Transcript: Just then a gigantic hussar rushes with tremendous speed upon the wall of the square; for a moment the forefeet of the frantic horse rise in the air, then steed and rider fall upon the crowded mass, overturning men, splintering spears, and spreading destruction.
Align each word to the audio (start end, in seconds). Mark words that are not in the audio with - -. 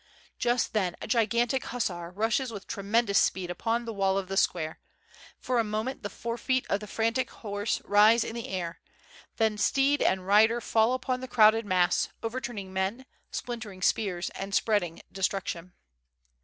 Just 0.39 0.73
then 0.73 0.95
a 0.99 1.05
gigantic 1.05 1.65
hussar 1.65 2.09
rushes 2.09 2.51
with 2.51 2.65
tremendous 2.65 3.19
speed 3.19 3.51
upon 3.51 3.85
the 3.85 3.93
wall 3.93 4.17
of 4.17 4.29
the 4.29 4.35
square; 4.35 4.79
for 5.37 5.59
a 5.59 5.63
moment 5.63 6.01
the 6.01 6.09
forefeet 6.09 6.65
of 6.71 6.79
the 6.79 6.87
frantic 6.87 7.29
horse 7.29 7.83
rise 7.85 8.23
in 8.23 8.33
the 8.33 8.47
air, 8.47 8.79
then 9.37 9.59
steed 9.59 10.01
and 10.01 10.25
rider 10.25 10.59
fall 10.59 10.93
upon 10.95 11.19
the 11.19 11.27
crowded 11.27 11.67
mass, 11.67 12.09
overturning 12.23 12.73
men, 12.73 13.05
splintering 13.29 13.83
spears, 13.83 14.31
and 14.31 14.55
spreading 14.55 15.03
destruction. 15.11 15.71